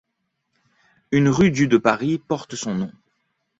Une 1.11 1.29
rue 1.29 1.51
du 1.51 1.67
de 1.67 1.77
Paris 1.77 2.17
porte 2.17 2.55
son 2.55 2.73
nom. 2.73 2.91